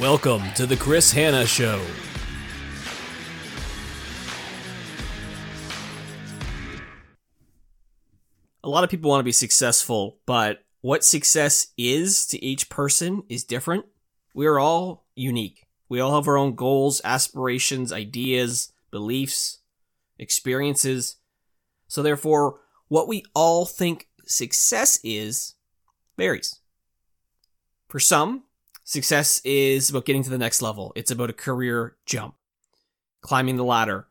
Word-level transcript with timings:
Welcome 0.00 0.42
to 0.56 0.66
the 0.66 0.76
Chris 0.76 1.10
Hanna 1.10 1.46
Show. 1.46 1.80
A 8.62 8.68
lot 8.68 8.84
of 8.84 8.90
people 8.90 9.08
want 9.08 9.20
to 9.20 9.24
be 9.24 9.32
successful, 9.32 10.18
but 10.26 10.64
what 10.82 11.02
success 11.02 11.68
is 11.78 12.26
to 12.26 12.44
each 12.44 12.68
person 12.68 13.22
is 13.30 13.42
different. 13.42 13.86
We 14.34 14.44
are 14.44 14.58
all 14.58 15.06
unique. 15.14 15.66
We 15.88 16.00
all 16.00 16.14
have 16.14 16.28
our 16.28 16.36
own 16.36 16.56
goals, 16.56 17.00
aspirations, 17.02 17.90
ideas, 17.90 18.74
beliefs, 18.90 19.60
experiences. 20.18 21.16
So, 21.88 22.02
therefore, 22.02 22.60
what 22.88 23.08
we 23.08 23.24
all 23.34 23.64
think 23.64 24.08
success 24.26 25.00
is 25.02 25.54
varies. 26.18 26.60
For 27.88 27.98
some, 27.98 28.42
success 28.86 29.42
is 29.44 29.90
about 29.90 30.06
getting 30.06 30.22
to 30.22 30.30
the 30.30 30.38
next 30.38 30.62
level, 30.62 30.92
it's 30.96 31.10
about 31.10 31.28
a 31.28 31.34
career 31.34 31.96
jump, 32.06 32.36
climbing 33.20 33.56
the 33.56 33.64
ladder. 33.64 34.06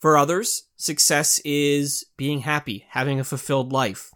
For 0.00 0.16
others, 0.16 0.64
success 0.76 1.40
is 1.44 2.06
being 2.16 2.40
happy, 2.40 2.86
having 2.88 3.20
a 3.20 3.24
fulfilled 3.24 3.70
life. 3.70 4.10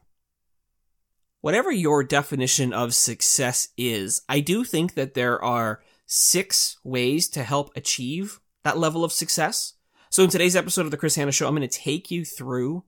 Whatever 1.42 1.70
your 1.70 2.02
definition 2.02 2.72
of 2.72 2.94
success 2.94 3.68
is, 3.76 4.22
I 4.26 4.40
do 4.40 4.64
think 4.64 4.94
that 4.94 5.12
there 5.12 5.42
are 5.44 5.82
six 6.06 6.78
ways 6.82 7.28
to 7.28 7.42
help 7.42 7.70
achieve 7.76 8.40
that 8.62 8.78
level 8.78 9.04
of 9.04 9.12
success. 9.12 9.74
So 10.08 10.24
in 10.24 10.30
today's 10.30 10.56
episode 10.56 10.86
of 10.86 10.90
the 10.90 10.96
Chris 10.96 11.16
Hanna 11.16 11.32
Show, 11.32 11.46
I'm 11.46 11.54
going 11.54 11.68
to 11.68 11.78
take 11.78 12.10
you 12.10 12.24
through 12.24 12.84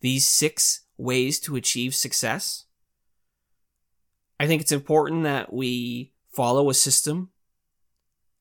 these 0.00 0.26
six 0.26 0.80
ways 0.98 1.38
to 1.40 1.54
achieve 1.54 1.94
success. 1.94 2.64
I 4.40 4.48
think 4.48 4.60
it's 4.60 4.72
important 4.72 5.22
that 5.22 5.52
we 5.52 6.13
follow 6.34 6.70
a 6.70 6.74
system 6.74 7.30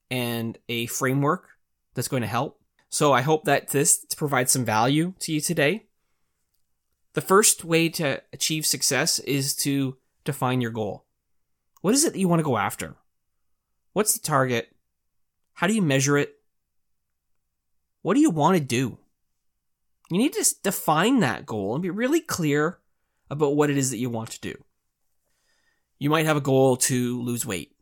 and 0.09 0.58
a 0.69 0.86
framework 0.88 1.49
that's 1.94 2.08
going 2.08 2.22
to 2.22 2.27
help. 2.27 2.59
So 2.89 3.11
I 3.13 3.22
hope 3.22 3.45
that 3.45 3.69
this 3.69 4.05
provides 4.16 4.52
some 4.52 4.66
value 4.66 5.13
to 5.19 5.33
you 5.33 5.41
today. 5.41 5.85
The 7.13 7.22
first 7.22 7.63
way 7.63 7.89
to 7.89 8.22
achieve 8.31 8.66
success 8.66 9.19
is 9.19 9.55
to 9.58 9.97
define 10.23 10.61
your 10.61 10.72
goal. 10.72 11.05
What 11.81 11.94
is 11.94 12.05
it 12.05 12.13
that 12.13 12.19
you 12.19 12.27
want 12.27 12.39
to 12.39 12.44
go 12.44 12.58
after? 12.58 12.95
What's 13.94 14.13
the 14.13 14.19
target? 14.19 14.75
How 15.53 15.67
do 15.67 15.73
you 15.73 15.81
measure 15.81 16.17
it? 16.17 16.35
What 18.02 18.16
do 18.16 18.19
you 18.19 18.30
want 18.30 18.57
to 18.57 18.63
do? 18.63 18.97
You 20.09 20.17
need 20.17 20.33
to 20.33 20.55
define 20.63 21.19
that 21.19 21.45
goal 21.45 21.73
and 21.73 21.81
be 21.81 21.89
really 21.89 22.19
clear 22.19 22.80
about 23.30 23.55
what 23.55 23.69
it 23.69 23.78
is 23.78 23.89
that 23.91 23.97
you 23.97 24.09
want 24.09 24.31
to 24.31 24.39
do. 24.41 24.63
You 26.00 26.09
might 26.09 26.25
have 26.25 26.38
a 26.38 26.41
goal 26.41 26.78
to 26.78 27.22
lose 27.22 27.45
weight. 27.45 27.75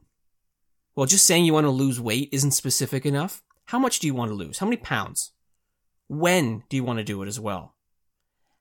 Well, 1.01 1.07
just 1.07 1.25
saying 1.25 1.45
you 1.45 1.53
want 1.53 1.65
to 1.65 1.71
lose 1.71 1.99
weight 1.99 2.29
isn't 2.31 2.51
specific 2.51 3.07
enough. 3.07 3.41
How 3.65 3.79
much 3.79 3.97
do 3.97 4.05
you 4.05 4.13
want 4.13 4.29
to 4.29 4.35
lose? 4.35 4.59
How 4.59 4.67
many 4.67 4.77
pounds? 4.77 5.31
When 6.07 6.61
do 6.69 6.77
you 6.77 6.83
want 6.83 6.99
to 6.99 7.03
do 7.03 7.23
it 7.23 7.27
as 7.27 7.39
well? 7.39 7.73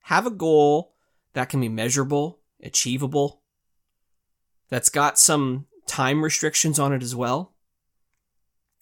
Have 0.05 0.25
a 0.25 0.31
goal 0.31 0.95
that 1.35 1.51
can 1.51 1.61
be 1.61 1.69
measurable, 1.69 2.41
achievable, 2.63 3.43
that's 4.71 4.89
got 4.89 5.19
some 5.19 5.67
time 5.87 6.25
restrictions 6.25 6.79
on 6.79 6.95
it 6.95 7.03
as 7.03 7.15
well. 7.15 7.53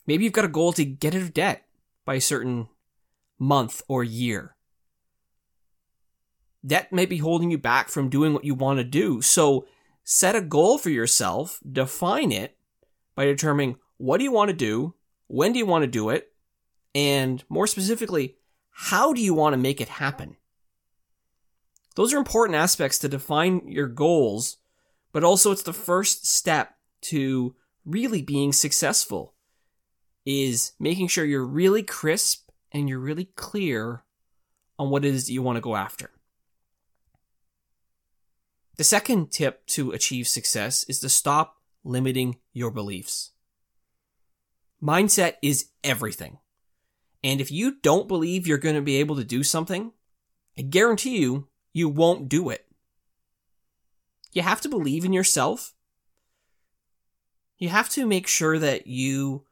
Maybe 0.07 0.23
you've 0.23 0.33
got 0.35 0.45
a 0.45 0.49
goal 0.49 0.73
to 0.75 0.85
get 0.85 1.17
out 1.17 1.23
of 1.23 1.35
debt 1.35 1.65
by 2.05 2.15
a 2.15 2.21
certain 2.21 2.69
month 3.41 3.83
or 3.89 4.05
year. 4.05 4.55
Debt 6.65 6.93
may 6.93 7.07
be 7.07 7.17
holding 7.17 7.51
you 7.51 7.59
back 7.59 7.89
from 7.89 8.09
doing 8.09 8.35
what 8.35 8.45
you 8.45 8.55
want 8.55 8.79
to 8.79 8.85
do. 8.85 9.21
So 9.21 9.67
set 10.05 10.37
a 10.37 10.41
goal 10.41 10.79
for 10.79 10.91
yourself, 10.91 11.59
define 11.69 12.31
it 12.31 12.55
by 13.19 13.25
determining 13.25 13.75
what 13.97 14.19
do 14.19 14.25
you 14.25 14.31
want 14.31 14.49
to 14.49 14.57
do, 14.57 14.95
when 15.27 15.53
do 15.53 15.59
you 15.59 15.67
want 15.67 15.83
to 15.83 15.89
do 15.89 16.09
it, 16.11 16.31
and 16.95 17.43
more 17.49 17.67
specifically, 17.67 18.37
how 18.71 19.13
do 19.13 19.21
you 19.21 19.35
want 19.35 19.55
to 19.55 19.57
make 19.57 19.81
it 19.81 19.89
happen? 19.89 20.37
Those 21.97 22.15
are 22.15 22.19
important 22.19 22.55
aspects 22.55 22.97
to 23.01 23.09
define 23.09 23.67
your 23.67 23.89
goals, 23.89 24.59
but 25.11 25.25
also 25.25 25.51
it's 25.51 25.65
the 25.65 25.73
first 25.73 26.29
step 26.29 26.77
to 27.01 27.57
really 27.85 28.23
being 28.23 28.53
successful 28.53 29.35
is 30.25 30.75
making 30.79 31.09
sure 31.09 31.25
you're 31.25 31.45
really 31.45 31.83
crisp 31.83 32.51
and 32.71 32.89
you're 32.89 33.01
really 33.01 33.31
clear 33.35 34.05
on 34.79 34.91
what 34.91 35.05
it 35.05 35.13
is 35.13 35.27
that 35.27 35.33
you 35.33 35.43
want 35.43 35.57
to 35.57 35.61
go 35.61 35.75
after. 35.75 36.13
The 38.77 38.85
second 38.85 39.33
tip 39.33 39.67
to 39.67 39.91
achieve 39.91 40.29
success 40.29 40.85
is 40.85 41.01
to 41.01 41.09
stop 41.09 41.58
limiting 41.89 42.37
your 42.53 42.71
beliefs. 42.71 43.31
Mindset 44.83 45.35
is 45.43 45.71
everything. 45.83 46.39
And 47.25 47.41
if 47.41 47.51
you 47.51 47.77
don't 47.83 48.07
believe 48.07 48.47
you're 48.47 48.59
going 48.59 48.77
to 48.77 48.83
be 48.83 48.97
able 48.97 49.17
to 49.17 49.25
do 49.25 49.43
something, 49.43 49.93
I 50.57 50.63
guarantee 50.63 51.19
you, 51.19 51.49
you 51.73 51.89
won't 51.89 52.29
do 52.29 52.51
it. 52.51 52.67
You 54.33 54.43
have 54.43 54.61
to 54.61 54.69
believe 54.69 55.05
in 55.05 55.13
yourself. 55.13 55.75
You 57.57 57.71
have 57.71 57.89
to 57.91 58.07
make 58.07 58.29
sure 58.29 58.59
that 58.59 58.87
you 58.87 59.45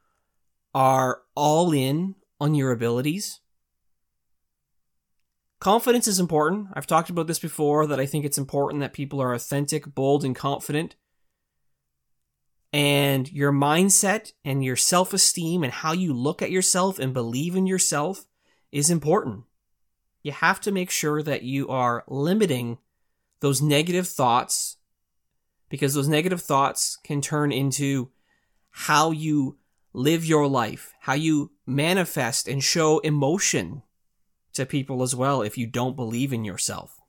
are 0.73 1.23
all 1.35 1.73
in 1.73 2.15
on 2.39 2.55
your 2.55 2.71
abilities. 2.71 3.41
Confidence 5.59 6.07
is 6.07 6.19
important. 6.19 6.67
I've 6.73 6.87
talked 6.87 7.09
about 7.09 7.27
this 7.27 7.39
before 7.39 7.87
that 7.87 7.99
I 7.99 8.05
think 8.05 8.23
it's 8.23 8.37
important 8.37 8.81
that 8.81 8.93
people 8.93 9.21
are 9.21 9.33
authentic, 9.33 9.93
bold, 9.93 10.23
and 10.23 10.35
confident. 10.35 10.95
And 12.77 13.31
your 13.31 13.51
mindset 13.51 14.33
and 14.45 14.63
your 14.63 14.75
self 14.75 15.11
esteem 15.11 15.63
and 15.63 15.73
how 15.73 15.93
you 15.93 16.13
look 16.13 16.43
at 16.43 16.51
yourself 16.51 16.99
and 16.99 17.11
believe 17.11 17.55
in 17.55 17.65
yourself 17.65 18.27
is 18.71 18.91
important. 18.91 19.45
You 20.21 20.31
have 20.31 20.61
to 20.61 20.71
make 20.71 20.91
sure 20.91 21.23
that 21.23 21.41
you 21.41 21.67
are 21.69 22.03
limiting 22.07 22.77
those 23.39 23.63
negative 23.63 24.07
thoughts 24.07 24.77
because 25.69 25.95
those 25.95 26.07
negative 26.07 26.39
thoughts 26.39 26.99
can 27.03 27.19
turn 27.19 27.51
into 27.51 28.11
how 28.69 29.09
you 29.09 29.57
live 29.91 30.23
your 30.23 30.45
life, 30.45 30.93
how 30.99 31.13
you 31.13 31.49
manifest 31.65 32.47
and 32.47 32.63
show 32.63 32.99
emotion 32.99 33.81
to 34.53 34.67
people 34.67 35.01
as 35.01 35.15
well 35.15 35.41
if 35.41 35.57
you 35.57 35.65
don't 35.65 35.95
believe 35.95 36.31
in 36.31 36.45
yourself. 36.45 36.99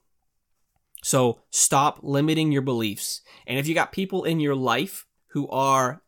So 1.03 1.41
stop 1.51 1.99
limiting 2.01 2.51
your 2.51 2.63
beliefs. 2.63 3.21
And 3.45 3.59
if 3.59 3.67
you 3.67 3.75
got 3.75 3.91
people 3.91 4.23
in 4.23 4.39
your 4.39 4.55
life 4.55 5.05
who 5.31 5.47
are 5.49 6.01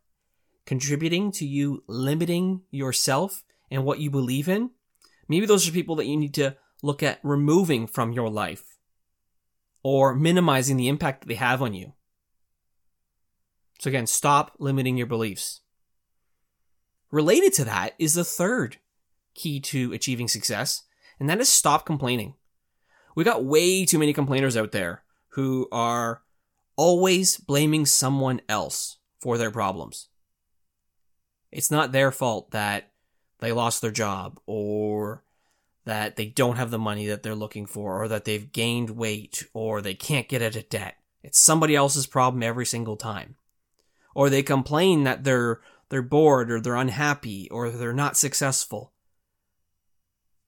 contributing 0.66 1.32
to 1.32 1.46
you 1.46 1.82
limiting 1.86 2.62
yourself 2.70 3.44
and 3.70 3.84
what 3.84 3.98
you 3.98 4.10
believe 4.10 4.48
in, 4.48 4.70
maybe 5.28 5.46
those 5.46 5.68
are 5.68 5.72
people 5.72 5.96
that 5.96 6.06
you 6.06 6.16
need 6.16 6.34
to 6.34 6.56
look 6.82 7.02
at 7.02 7.20
removing 7.22 7.86
from 7.86 8.12
your 8.12 8.28
life 8.28 8.64
or 9.82 10.14
minimizing 10.14 10.76
the 10.76 10.88
impact 10.88 11.22
that 11.22 11.28
they 11.28 11.34
have 11.34 11.62
on 11.62 11.74
you. 11.74 11.92
So 13.80 13.88
again, 13.88 14.06
stop 14.06 14.52
limiting 14.58 14.96
your 14.96 15.06
beliefs. 15.06 15.60
Related 17.10 17.52
to 17.54 17.64
that 17.64 17.94
is 17.98 18.14
the 18.14 18.24
third 18.24 18.78
key 19.34 19.60
to 19.60 19.92
achieving 19.92 20.28
success, 20.28 20.82
and 21.18 21.28
that 21.28 21.40
is 21.40 21.48
stop 21.48 21.84
complaining. 21.84 22.34
We 23.14 23.24
got 23.24 23.44
way 23.44 23.84
too 23.84 23.98
many 23.98 24.12
complainers 24.12 24.56
out 24.56 24.72
there 24.72 25.02
who 25.30 25.68
are 25.72 26.22
always 26.76 27.36
blaming 27.36 27.84
someone 27.84 28.40
else 28.48 28.98
for 29.22 29.38
their 29.38 29.52
problems. 29.52 30.08
It's 31.52 31.70
not 31.70 31.92
their 31.92 32.10
fault 32.10 32.50
that 32.50 32.90
they 33.38 33.52
lost 33.52 33.80
their 33.80 33.92
job 33.92 34.40
or 34.46 35.22
that 35.84 36.16
they 36.16 36.26
don't 36.26 36.56
have 36.56 36.72
the 36.72 36.78
money 36.78 37.06
that 37.06 37.22
they're 37.22 37.36
looking 37.36 37.66
for 37.66 38.02
or 38.02 38.08
that 38.08 38.24
they've 38.24 38.50
gained 38.50 38.90
weight 38.90 39.46
or 39.54 39.80
they 39.80 39.94
can't 39.94 40.28
get 40.28 40.42
out 40.42 40.56
of 40.56 40.68
debt. 40.68 40.96
It's 41.22 41.38
somebody 41.38 41.76
else's 41.76 42.06
problem 42.08 42.42
every 42.42 42.66
single 42.66 42.96
time. 42.96 43.36
Or 44.12 44.28
they 44.28 44.42
complain 44.42 45.04
that 45.04 45.22
they're 45.22 45.60
they're 45.88 46.02
bored 46.02 46.50
or 46.50 46.60
they're 46.60 46.74
unhappy 46.74 47.48
or 47.50 47.70
they're 47.70 47.92
not 47.92 48.16
successful. 48.16 48.92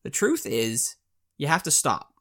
The 0.02 0.10
truth 0.10 0.46
is, 0.46 0.96
you 1.36 1.46
have 1.46 1.62
to 1.62 1.70
stop. 1.70 2.12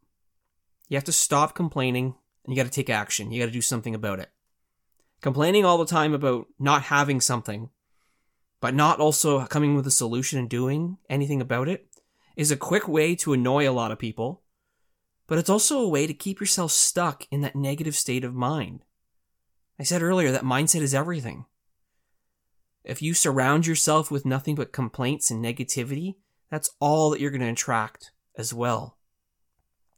You 0.87 0.97
have 0.97 1.03
to 1.05 1.11
stop 1.11 1.55
complaining 1.55 2.13
and 2.45 2.53
you 2.53 2.61
got 2.61 2.69
to 2.69 2.75
take 2.75 2.89
action. 2.91 3.31
You 3.31 3.39
got 3.41 3.47
to 3.47 3.51
do 3.51 3.61
something 3.61 3.95
about 3.95 4.19
it. 4.19 4.29
Complaining 5.23 5.63
all 5.63 5.77
the 5.77 5.85
time 5.85 6.13
about 6.13 6.47
not 6.59 6.83
having 6.83 7.21
something, 7.21 7.69
but 8.59 8.75
not 8.75 8.99
also 8.99 9.45
coming 9.45 9.73
with 9.73 9.87
a 9.87 9.91
solution 9.91 10.37
and 10.37 10.49
doing 10.49 10.97
anything 11.09 11.39
about 11.39 11.69
it, 11.69 11.87
is 12.35 12.51
a 12.51 12.57
quick 12.57 12.89
way 12.89 13.15
to 13.15 13.31
annoy 13.31 13.67
a 13.67 13.71
lot 13.71 13.89
of 13.89 13.97
people, 13.97 14.43
but 15.25 15.37
it's 15.37 15.49
also 15.49 15.79
a 15.79 15.87
way 15.87 16.05
to 16.05 16.13
keep 16.13 16.41
yourself 16.41 16.73
stuck 16.73 17.25
in 17.31 17.39
that 17.39 17.55
negative 17.55 17.95
state 17.95 18.25
of 18.25 18.33
mind. 18.33 18.83
I 19.79 19.83
said 19.83 20.03
earlier 20.03 20.29
that 20.29 20.43
mindset 20.43 20.81
is 20.81 20.93
everything. 20.93 21.45
If 22.83 23.01
you 23.01 23.13
surround 23.13 23.65
yourself 23.65 24.11
with 24.11 24.25
nothing 24.25 24.55
but 24.55 24.73
complaints 24.73 25.31
and 25.31 25.43
negativity, 25.43 26.15
that's 26.51 26.69
all 26.81 27.09
that 27.11 27.21
you're 27.21 27.31
going 27.31 27.39
to 27.39 27.47
attract 27.47 28.11
as 28.37 28.53
well. 28.53 28.97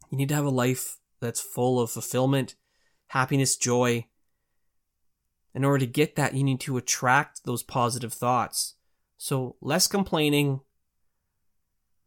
You 0.08 0.18
need 0.18 0.28
to 0.28 0.36
have 0.36 0.44
a 0.44 0.50
life 0.50 0.98
that's 1.20 1.40
full 1.40 1.80
of 1.80 1.90
fulfillment, 1.90 2.54
happiness, 3.08 3.56
joy. 3.56 4.06
In 5.56 5.64
order 5.64 5.78
to 5.78 5.90
get 5.90 6.16
that, 6.16 6.34
you 6.34 6.44
need 6.44 6.60
to 6.60 6.76
attract 6.76 7.44
those 7.44 7.62
positive 7.62 8.12
thoughts. 8.12 8.74
So 9.16 9.56
less 9.62 9.86
complaining 9.86 10.60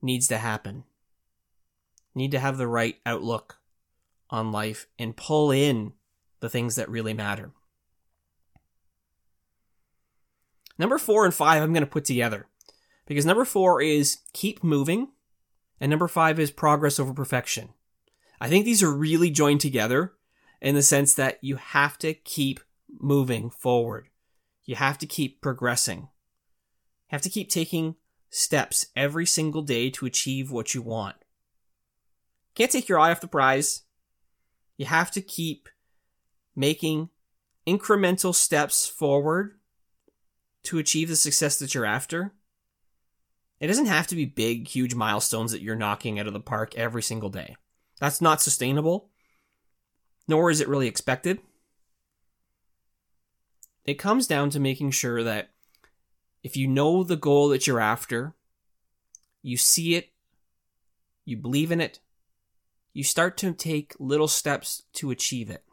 needs 0.04 0.28
to 0.28 0.38
happen. 0.38 0.84
You 2.14 2.20
need 2.20 2.32
to 2.32 2.40
have 2.40 2.60
the 2.60 2.68
right 2.68 2.98
outlook 3.08 3.58
on 4.30 4.52
life 4.52 4.86
and 5.00 5.18
pull 5.18 5.50
in 5.50 5.94
the 6.42 6.50
things 6.50 6.76
that 6.76 6.90
really 6.90 7.16
matter. 7.16 7.52
Number 10.78 11.00
four 11.00 11.26
and 11.26 11.34
five, 11.34 11.64
I'm 11.64 11.74
going 11.74 11.82
to 11.82 11.88
put 11.88 12.06
together 12.06 12.46
because 13.08 13.26
number 13.26 13.46
four 13.46 13.82
is 13.82 14.20
keep 14.32 14.64
moving, 14.64 15.08
and 15.82 15.90
number 15.90 16.08
five 16.08 16.40
is 16.40 16.52
progress 16.52 17.00
over 17.00 17.16
perfection. 17.16 17.70
I 18.40 18.48
think 18.48 18.64
these 18.64 18.84
are 18.84 18.94
really 18.94 19.32
joined 19.32 19.62
together 19.62 20.14
in 20.62 20.76
the 20.76 20.84
sense 20.84 21.16
that 21.16 21.40
you 21.42 21.56
have 21.56 21.98
to 21.98 22.14
keep 22.14 22.60
moving 23.00 23.50
forward. 23.50 24.10
You 24.66 24.76
have 24.76 24.98
to 25.00 25.08
keep 25.08 25.42
progressing. 25.42 26.00
You 26.00 26.08
have 27.10 27.22
to 27.24 27.30
keep 27.30 27.50
taking 27.50 27.96
steps 28.30 28.88
every 28.96 29.26
single 29.26 29.62
day 29.62 29.90
to 29.90 30.06
achieve 30.06 30.52
what 30.52 30.74
you 30.74 30.82
want. 30.82 31.16
Can't 32.56 32.72
take 32.72 32.88
your 32.88 33.00
eye 33.00 33.12
off 33.12 33.22
the 33.22 33.28
prize. 33.28 33.84
You 34.78 34.86
have 34.86 35.12
to 35.12 35.22
keep 35.22 35.70
making 36.56 37.10
incremental 37.68 38.34
steps 38.34 38.88
forward 38.88 39.60
to 40.64 40.78
achieve 40.78 41.10
the 41.10 41.16
success 41.16 41.58
that 41.60 41.74
you're 41.74 41.86
after. 41.86 42.34
It 43.60 43.68
doesn't 43.68 43.88
have 43.88 44.08
to 44.08 44.16
be 44.16 44.26
big, 44.26 44.68
huge 44.68 44.96
milestones 44.96 45.52
that 45.52 45.62
you're 45.62 45.76
knocking 45.76 46.20
out 46.20 46.28
of 46.28 46.34
the 46.34 46.40
park 46.40 46.76
every 46.76 47.02
single 47.02 47.30
day. 47.30 47.56
That's 48.00 48.22
not 48.22 48.42
sustainable, 48.42 49.10
nor 50.28 50.50
is 50.50 50.62
it 50.62 50.70
really 50.70 50.88
expected. 50.88 51.40
It 53.90 53.98
comes 53.98 54.28
down 54.28 54.52
to 54.52 54.60
making 54.60 54.92
sure 54.92 55.24
that 55.24 55.50
if 56.44 56.56
you 56.56 56.68
know 56.68 57.04
the 57.04 57.16
goal 57.16 57.50
that 57.50 57.66
you're 57.66 57.80
after, 57.80 58.36
you 59.42 59.58
see 59.58 59.96
it, 59.96 60.12
you 61.26 61.36
believe 61.36 61.72
in 61.72 61.82
it, 61.82 62.00
you 62.94 63.04
start 63.04 63.36
to 63.38 63.52
take 63.52 63.96
little 63.98 64.28
steps 64.28 64.84
to 64.94 65.10
achieve 65.10 65.50
it. 65.50 65.64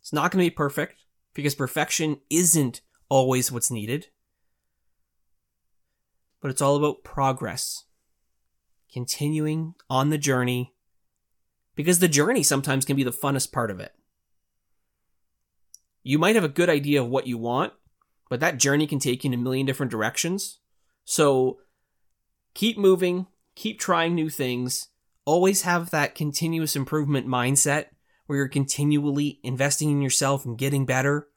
It's 0.00 0.14
not 0.14 0.32
going 0.32 0.42
to 0.42 0.50
be 0.50 0.56
perfect 0.56 1.04
because 1.34 1.54
perfection 1.54 2.16
isn't 2.30 2.80
always 3.10 3.52
what's 3.52 3.70
needed. 3.70 4.06
But 6.40 6.50
it's 6.50 6.62
all 6.62 6.76
about 6.76 7.04
progress. 7.04 7.84
Continuing 8.90 9.74
on 9.90 10.08
the 10.08 10.16
journey 10.16 10.72
because 11.74 11.98
the 11.98 12.08
journey 12.08 12.42
sometimes 12.42 12.86
can 12.86 12.96
be 12.96 13.04
the 13.04 13.10
funnest 13.12 13.52
part 13.52 13.70
of 13.70 13.80
it. 13.80 13.92
You 16.02 16.18
might 16.18 16.34
have 16.34 16.44
a 16.44 16.48
good 16.48 16.68
idea 16.68 17.02
of 17.02 17.08
what 17.08 17.26
you 17.26 17.38
want, 17.38 17.72
but 18.28 18.40
that 18.40 18.58
journey 18.58 18.86
can 18.86 18.98
take 18.98 19.24
you 19.24 19.28
in 19.28 19.34
a 19.34 19.42
million 19.42 19.66
different 19.66 19.92
directions. 19.92 20.58
So 21.04 21.58
keep 22.54 22.78
moving, 22.78 23.26
keep 23.54 23.78
trying 23.78 24.14
new 24.14 24.30
things, 24.30 24.88
always 25.24 25.62
have 25.62 25.90
that 25.90 26.14
continuous 26.14 26.74
improvement 26.74 27.26
mindset 27.26 27.86
where 28.26 28.38
you're 28.38 28.48
continually 28.48 29.40
investing 29.42 29.90
in 29.90 30.02
yourself 30.02 30.44
and 30.44 30.58
getting 30.58 30.86
better 30.86 31.28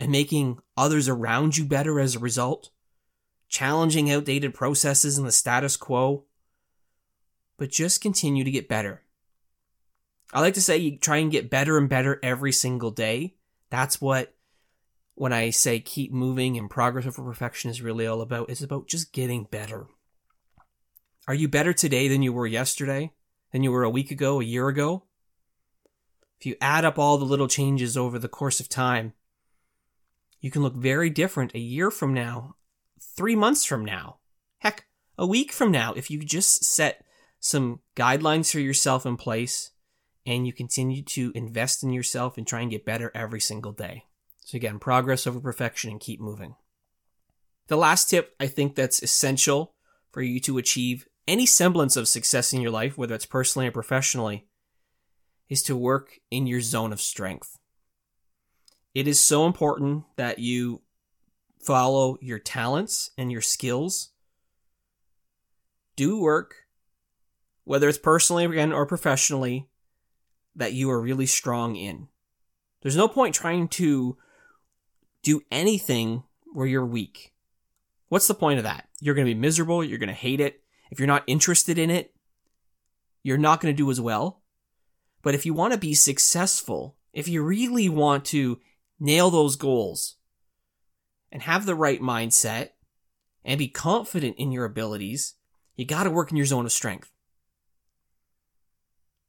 and 0.00 0.12
making 0.12 0.58
others 0.76 1.08
around 1.08 1.56
you 1.56 1.64
better 1.64 1.98
as 1.98 2.14
a 2.14 2.20
result, 2.20 2.70
challenging 3.48 4.10
outdated 4.10 4.54
processes 4.54 5.18
and 5.18 5.26
the 5.26 5.32
status 5.32 5.76
quo, 5.76 6.24
but 7.56 7.70
just 7.70 8.00
continue 8.00 8.44
to 8.44 8.50
get 8.50 8.68
better. 8.68 9.02
I 10.32 10.40
like 10.40 10.54
to 10.54 10.62
say 10.62 10.76
you 10.76 10.98
try 10.98 11.18
and 11.18 11.32
get 11.32 11.50
better 11.50 11.78
and 11.78 11.88
better 11.88 12.20
every 12.22 12.52
single 12.52 12.90
day. 12.90 13.34
That's 13.70 14.00
what 14.00 14.34
when 15.14 15.32
I 15.32 15.50
say 15.50 15.80
keep 15.80 16.12
moving 16.12 16.56
and 16.56 16.70
progress 16.70 17.06
over 17.06 17.22
perfection 17.22 17.70
is 17.70 17.82
really 17.82 18.06
all 18.06 18.20
about. 18.20 18.50
It's 18.50 18.62
about 18.62 18.88
just 18.88 19.12
getting 19.12 19.44
better. 19.44 19.86
Are 21.26 21.34
you 21.34 21.48
better 21.48 21.72
today 21.72 22.08
than 22.08 22.22
you 22.22 22.32
were 22.32 22.46
yesterday? 22.46 23.12
Than 23.52 23.62
you 23.62 23.72
were 23.72 23.84
a 23.84 23.90
week 23.90 24.10
ago, 24.10 24.40
a 24.40 24.44
year 24.44 24.68
ago? 24.68 25.04
If 26.38 26.46
you 26.46 26.56
add 26.60 26.84
up 26.84 26.98
all 26.98 27.18
the 27.18 27.24
little 27.24 27.48
changes 27.48 27.96
over 27.96 28.18
the 28.18 28.28
course 28.28 28.60
of 28.60 28.68
time, 28.68 29.14
you 30.40 30.50
can 30.50 30.62
look 30.62 30.76
very 30.76 31.10
different 31.10 31.54
a 31.54 31.58
year 31.58 31.90
from 31.90 32.14
now, 32.14 32.54
three 33.00 33.34
months 33.34 33.64
from 33.64 33.84
now, 33.84 34.18
heck, 34.58 34.86
a 35.16 35.26
week 35.26 35.50
from 35.50 35.72
now, 35.72 35.94
if 35.94 36.10
you 36.10 36.20
just 36.20 36.64
set 36.64 37.04
some 37.40 37.80
guidelines 37.96 38.52
for 38.52 38.60
yourself 38.60 39.04
in 39.04 39.16
place 39.16 39.72
and 40.26 40.46
you 40.46 40.52
continue 40.52 41.02
to 41.02 41.32
invest 41.34 41.82
in 41.82 41.90
yourself 41.90 42.36
and 42.36 42.46
try 42.46 42.60
and 42.60 42.70
get 42.70 42.84
better 42.84 43.10
every 43.14 43.40
single 43.40 43.72
day. 43.72 44.04
So, 44.44 44.56
again, 44.56 44.78
progress 44.78 45.26
over 45.26 45.40
perfection 45.40 45.90
and 45.90 46.00
keep 46.00 46.20
moving. 46.20 46.56
The 47.68 47.76
last 47.76 48.08
tip 48.08 48.34
I 48.40 48.46
think 48.46 48.74
that's 48.74 49.02
essential 49.02 49.74
for 50.10 50.22
you 50.22 50.40
to 50.40 50.58
achieve 50.58 51.06
any 51.26 51.44
semblance 51.44 51.96
of 51.96 52.08
success 52.08 52.52
in 52.52 52.60
your 52.62 52.70
life, 52.70 52.96
whether 52.96 53.14
it's 53.14 53.26
personally 53.26 53.68
or 53.68 53.72
professionally, 53.72 54.46
is 55.48 55.62
to 55.64 55.76
work 55.76 56.18
in 56.30 56.46
your 56.46 56.62
zone 56.62 56.92
of 56.92 57.00
strength. 57.00 57.58
It 58.94 59.06
is 59.06 59.20
so 59.20 59.46
important 59.46 60.04
that 60.16 60.38
you 60.38 60.82
follow 61.60 62.16
your 62.20 62.38
talents 62.38 63.10
and 63.18 63.30
your 63.30 63.42
skills. 63.42 64.10
Do 65.96 66.20
work, 66.20 66.54
whether 67.64 67.88
it's 67.88 67.98
personally 67.98 68.46
again 68.46 68.72
or 68.72 68.86
professionally, 68.86 69.67
that 70.56 70.72
you 70.72 70.90
are 70.90 71.00
really 71.00 71.26
strong 71.26 71.76
in. 71.76 72.08
There's 72.82 72.96
no 72.96 73.08
point 73.08 73.34
trying 73.34 73.68
to 73.68 74.16
do 75.22 75.42
anything 75.50 76.22
where 76.52 76.66
you're 76.66 76.86
weak. 76.86 77.32
What's 78.08 78.28
the 78.28 78.34
point 78.34 78.58
of 78.58 78.64
that? 78.64 78.88
You're 79.00 79.14
going 79.14 79.26
to 79.26 79.34
be 79.34 79.38
miserable. 79.38 79.84
You're 79.84 79.98
going 79.98 80.08
to 80.08 80.14
hate 80.14 80.40
it. 80.40 80.62
If 80.90 80.98
you're 80.98 81.06
not 81.06 81.24
interested 81.26 81.78
in 81.78 81.90
it, 81.90 82.14
you're 83.22 83.36
not 83.36 83.60
going 83.60 83.74
to 83.74 83.76
do 83.76 83.90
as 83.90 84.00
well. 84.00 84.42
But 85.22 85.34
if 85.34 85.44
you 85.44 85.52
want 85.52 85.72
to 85.72 85.78
be 85.78 85.94
successful, 85.94 86.96
if 87.12 87.28
you 87.28 87.42
really 87.42 87.88
want 87.88 88.24
to 88.26 88.60
nail 88.98 89.30
those 89.30 89.56
goals 89.56 90.16
and 91.30 91.42
have 91.42 91.66
the 91.66 91.74
right 91.74 92.00
mindset 92.00 92.70
and 93.44 93.58
be 93.58 93.68
confident 93.68 94.36
in 94.38 94.52
your 94.52 94.64
abilities, 94.64 95.34
you 95.76 95.84
got 95.84 96.04
to 96.04 96.10
work 96.10 96.30
in 96.30 96.36
your 96.36 96.46
zone 96.46 96.64
of 96.64 96.72
strength. 96.72 97.12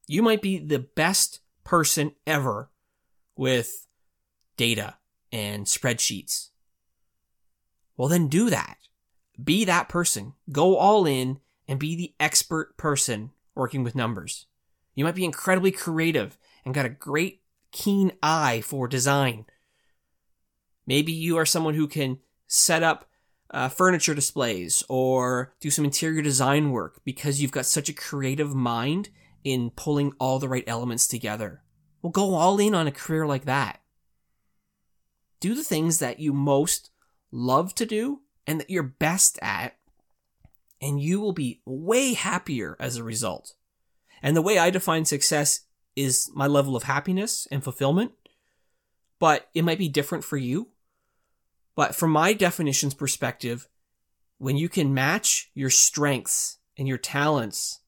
You 0.10 0.22
might 0.24 0.42
be 0.42 0.58
the 0.58 0.80
best 0.80 1.40
person 1.64 2.14
ever 2.26 2.72
with 3.36 3.88
data 4.57 4.95
and 5.31 5.66
spreadsheets. 5.66 6.50
Well, 7.95 8.10
then 8.10 8.28
do 8.28 8.50
that. 8.50 8.78
Be 9.42 9.66
that 9.66 9.88
person. 9.88 10.33
Go 10.52 10.78
all 10.78 11.06
in 11.06 11.40
and 11.68 11.80
be 11.80 11.95
the 11.95 12.14
expert 12.19 12.76
person 12.76 13.31
working 13.56 13.83
with 13.83 13.95
numbers. 13.95 14.48
You 14.95 15.06
might 15.06 15.16
be 15.16 15.26
incredibly 15.26 15.72
creative 15.72 16.38
and 16.66 16.74
got 16.74 16.86
a 16.86 16.90
great 16.90 17.42
keen 17.72 18.12
eye 18.24 18.62
for 18.62 18.88
design 18.88 19.45
Maybe 20.90 21.12
you 21.12 21.38
are 21.38 21.45
someone 21.45 21.76
who 21.76 21.88
can 21.88 22.18
set 22.48 22.81
up 22.81 23.06
uh, 23.52 23.69
furniture 23.69 24.16
displays 24.16 24.83
or 24.90 25.54
do 25.60 25.69
some 25.69 25.86
interior 25.86 26.24
design 26.24 26.72
work 26.72 27.00
because 27.06 27.40
you've 27.40 27.52
got 27.52 27.68
such 27.68 27.90
a 27.90 27.94
creative 27.94 28.56
mind 28.56 29.10
in 29.44 29.72
pulling 29.72 30.14
all 30.19 30.40
the 30.40 30.50
right 30.50 30.64
elements 30.68 31.08
together. 31.08 31.64
Well, 32.02 32.12
go 32.12 32.36
all 32.36 32.60
in 32.60 32.74
on 32.74 32.88
a 32.88 32.92
career 32.92 33.26
like 33.26 33.46
that. 33.46 33.81
Do 35.40 35.56
the 35.56 35.64
things 35.64 36.00
that 36.00 36.19
you 36.19 36.34
most 36.34 36.92
love 37.31 37.74
to 37.76 37.86
do 37.86 38.22
and 38.46 38.60
that 38.60 38.69
you're 38.69 38.84
best 38.84 39.38
at, 39.42 39.78
and 40.81 41.02
you 41.02 41.19
will 41.19 41.34
be 41.34 41.62
way 41.66 42.14
happier 42.14 42.76
as 42.80 42.98
a 42.98 43.04
result. 43.04 43.54
And 44.22 44.36
the 44.36 44.42
way 44.42 44.58
I 44.58 44.69
define 44.69 45.06
success 45.06 45.62
is 45.96 46.30
my 46.34 46.48
level 46.48 46.76
of 46.76 46.84
happiness 46.84 47.48
and 47.52 47.64
fulfillment, 47.64 48.12
but 49.19 49.50
it 49.54 49.64
might 49.64 49.78
be 49.78 49.90
different 49.90 50.24
for 50.24 50.38
you. 50.38 50.69
But 51.76 51.96
from 51.96 52.12
my 52.12 52.34
definition's 52.34 52.94
perspective, 52.94 53.68
when 54.38 54.58
you 54.58 54.69
can 54.69 54.94
match 54.94 55.52
your 55.54 55.69
strengths 55.69 56.58
and 56.78 56.88
your 56.88 56.98
talents 56.98 57.81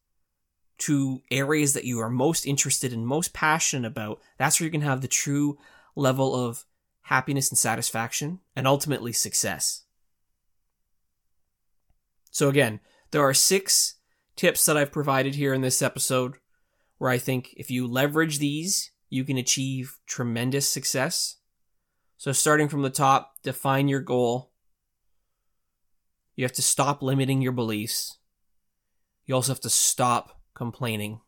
to 0.81 1.21
areas 1.29 1.73
that 1.73 1.85
you 1.85 1.99
are 1.99 2.09
most 2.09 2.45
interested 2.45 2.91
in, 2.91 3.05
most 3.05 3.33
passionate 3.33 3.87
about, 3.87 4.19
that's 4.39 4.59
where 4.59 4.65
you 4.65 4.71
can 4.71 4.81
have 4.81 5.01
the 5.01 5.07
true 5.07 5.59
level 5.95 6.35
of 6.35 6.65
happiness 7.03 7.49
and 7.49 7.57
satisfaction 7.57 8.39
and 8.55 8.65
ultimately 8.65 9.13
success. 9.13 9.83
So 12.31 12.49
again, 12.49 12.79
there 13.11 13.21
are 13.21 13.33
six 13.33 13.95
tips 14.35 14.65
that 14.65 14.75
I've 14.75 14.91
provided 14.91 15.35
here 15.35 15.53
in 15.53 15.61
this 15.61 15.83
episode 15.83 16.37
where 16.97 17.11
I 17.11 17.19
think 17.19 17.53
if 17.57 17.69
you 17.69 17.85
leverage 17.85 18.39
these, 18.39 18.91
you 19.07 19.23
can 19.23 19.37
achieve 19.37 19.99
tremendous 20.07 20.67
success. 20.67 21.37
So, 22.17 22.31
starting 22.31 22.69
from 22.69 22.81
the 22.83 22.89
top, 22.89 23.33
define 23.43 23.87
your 23.87 23.99
goal. 23.99 24.51
You 26.35 26.45
have 26.45 26.53
to 26.53 26.61
stop 26.61 27.01
limiting 27.01 27.41
your 27.41 27.51
beliefs. 27.51 28.17
You 29.25 29.35
also 29.35 29.51
have 29.51 29.61
to 29.61 29.69
stop 29.69 30.40
complaining. 30.53 31.21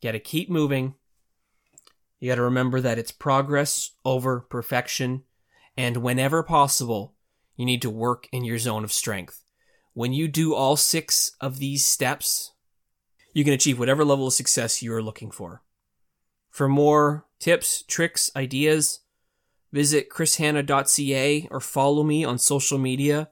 You 0.00 0.08
got 0.08 0.12
to 0.12 0.20
keep 0.20 0.50
moving. 0.50 0.94
You 2.18 2.30
got 2.30 2.36
to 2.36 2.42
remember 2.42 2.80
that 2.80 2.98
it's 2.98 3.12
progress 3.12 3.92
over 4.04 4.40
perfection. 4.40 5.22
And 5.76 5.98
whenever 5.98 6.42
possible, 6.42 7.14
you 7.56 7.64
need 7.64 7.82
to 7.82 7.90
work 7.90 8.28
in 8.32 8.44
your 8.44 8.58
zone 8.58 8.84
of 8.84 8.92
strength. 8.92 9.44
When 9.94 10.12
you 10.12 10.28
do 10.28 10.54
all 10.54 10.76
six 10.76 11.32
of 11.40 11.58
these 11.58 11.84
steps, 11.84 12.52
you 13.32 13.44
can 13.44 13.52
achieve 13.52 13.78
whatever 13.78 14.04
level 14.04 14.26
of 14.26 14.32
success 14.32 14.82
you 14.82 14.92
are 14.94 15.02
looking 15.02 15.30
for. 15.30 15.62
For 16.50 16.68
more 16.68 17.26
tips, 17.38 17.82
tricks, 17.82 18.30
ideas, 18.36 19.00
visit 19.72 20.08
chrishanna.ca 20.10 21.48
or 21.50 21.60
follow 21.60 22.02
me 22.02 22.24
on 22.24 22.38
social 22.38 22.78
media 22.78 23.30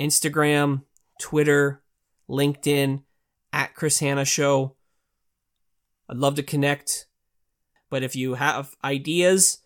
Instagram, 0.00 0.82
Twitter, 1.20 1.82
LinkedIn, 2.28 3.02
at 3.52 3.74
Chris 3.74 3.98
Hanna 3.98 4.24
Show. 4.24 4.76
I'd 6.08 6.16
love 6.16 6.34
to 6.36 6.42
connect. 6.42 7.06
But 7.90 8.02
if 8.02 8.16
you 8.16 8.34
have 8.34 8.74
ideas, 8.82 9.58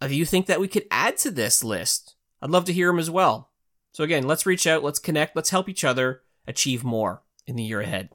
if 0.00 0.12
you 0.12 0.24
think 0.24 0.46
that 0.46 0.60
we 0.60 0.68
could 0.68 0.86
add 0.90 1.16
to 1.18 1.30
this 1.30 1.64
list, 1.64 2.14
I'd 2.40 2.50
love 2.50 2.64
to 2.66 2.72
hear 2.72 2.88
them 2.88 2.98
as 2.98 3.10
well. 3.10 3.50
So 3.92 4.04
again, 4.04 4.26
let's 4.26 4.46
reach 4.46 4.66
out, 4.66 4.84
let's 4.84 4.98
connect, 4.98 5.34
let's 5.34 5.50
help 5.50 5.68
each 5.68 5.84
other 5.84 6.22
achieve 6.46 6.84
more 6.84 7.22
in 7.46 7.56
the 7.56 7.64
year 7.64 7.80
ahead. 7.80 8.10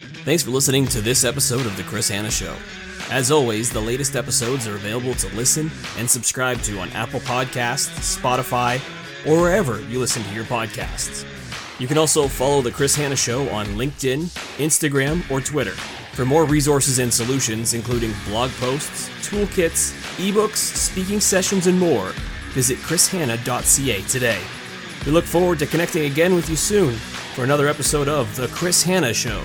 Thanks 0.00 0.42
for 0.42 0.50
listening 0.50 0.86
to 0.88 1.00
this 1.00 1.24
episode 1.24 1.66
of 1.66 1.76
The 1.76 1.82
Chris 1.84 2.08
Hanna 2.08 2.30
Show. 2.30 2.54
As 3.10 3.30
always, 3.30 3.70
the 3.70 3.80
latest 3.80 4.16
episodes 4.16 4.66
are 4.66 4.74
available 4.74 5.14
to 5.14 5.36
listen 5.36 5.70
and 5.98 6.10
subscribe 6.10 6.60
to 6.62 6.78
on 6.80 6.90
Apple 6.90 7.20
Podcasts, 7.20 8.18
Spotify, 8.18 8.80
or 9.26 9.40
wherever 9.40 9.80
you 9.82 9.98
listen 9.98 10.22
to 10.22 10.34
your 10.34 10.44
podcasts. 10.44 11.24
You 11.78 11.86
can 11.86 11.98
also 11.98 12.26
follow 12.28 12.62
The 12.62 12.70
Chris 12.70 12.94
Hanna 12.94 13.16
Show 13.16 13.48
on 13.50 13.66
LinkedIn, 13.66 14.24
Instagram, 14.58 15.28
or 15.30 15.40
Twitter. 15.40 15.74
For 16.14 16.24
more 16.24 16.44
resources 16.46 16.98
and 16.98 17.12
solutions, 17.12 17.74
including 17.74 18.14
blog 18.26 18.50
posts, 18.52 19.10
toolkits, 19.28 19.92
ebooks, 20.16 20.56
speaking 20.56 21.20
sessions, 21.20 21.66
and 21.66 21.78
more, 21.78 22.12
visit 22.52 22.78
chrishanna.ca 22.78 24.00
today. 24.02 24.40
We 25.04 25.12
look 25.12 25.24
forward 25.24 25.58
to 25.58 25.66
connecting 25.66 26.10
again 26.10 26.34
with 26.34 26.48
you 26.48 26.56
soon 26.56 26.94
for 27.34 27.44
another 27.44 27.68
episode 27.68 28.08
of 28.08 28.34
The 28.36 28.48
Chris 28.48 28.82
Hanna 28.82 29.12
Show. 29.12 29.42